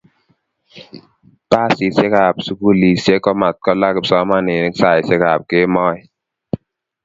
Basisyekab 1.49 2.35
sugulisyek 2.45 3.21
komatkolaa 3.25 3.95
kipsomaninik 3.95 4.75
saisyekab 4.81 5.41
kemboi. 5.49 5.97